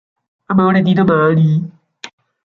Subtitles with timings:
[0.49, 1.61] Amore di domani